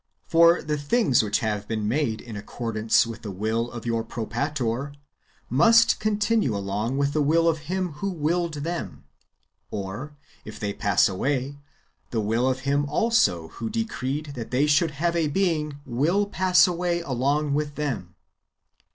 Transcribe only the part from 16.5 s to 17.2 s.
away